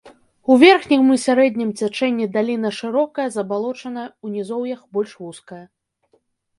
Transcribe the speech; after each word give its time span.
У 0.53 0.55
верхнім 0.61 1.03
і 1.15 1.17
сярэднім 1.25 1.69
цячэнні 1.79 2.29
даліна 2.39 2.73
шырокая 2.79 3.27
забалочаная, 3.39 4.09
у 4.25 4.35
нізоўях 4.35 4.79
больш 4.97 5.11
вузкая. 5.25 5.65